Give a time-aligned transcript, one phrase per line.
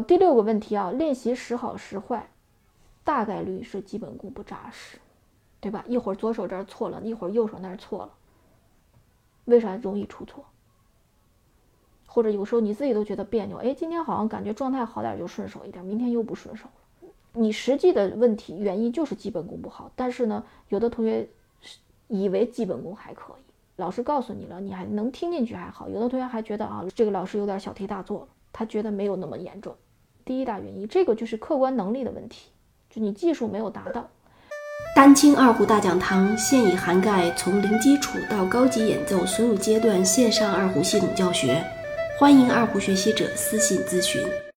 [0.00, 2.30] 第六个问题啊，练习时好时坏，
[3.04, 4.98] 大概率是基本功不扎实，
[5.60, 5.84] 对吧？
[5.86, 8.12] 一会儿左手这儿错了，一会儿右手那儿错了，
[9.44, 10.44] 为啥容易出错？
[12.06, 17.10] 或者有时候你自己都觉得别扭，哎，今天好像感觉状态好点就顺手一点，明天又不顺手了。
[17.32, 21.28] 你实际的问题原因就是基本功不好，但是呢，有的同学
[22.08, 28.28] 以为基本功还可以，老师告诉你了，你还能听进去还好；有的同学还觉得啊，这个老师有点小题大做了。
[28.58, 29.76] 他觉得没有那么严重，
[30.26, 32.48] 第一大原因，这个就是客观能力的问题，
[32.90, 34.10] 就你技术没有达到。
[34.96, 41.62] 丹青二胡大讲堂现已涵盖从零基础到高级演奏所有阶段线上二胡系统教学，
[42.18, 44.20] 欢迎二胡学习者私信咨询。